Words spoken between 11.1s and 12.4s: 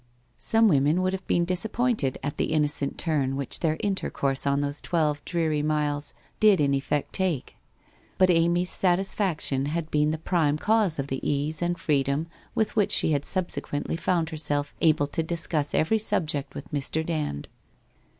ease and freedom